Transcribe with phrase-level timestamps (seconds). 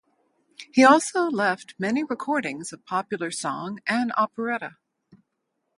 [0.71, 4.77] He also left many recordings of popular song and operetta.